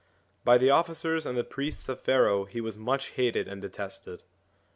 [0.43, 4.23] By the officers and the priests of Pharaoh he was much hated and detested.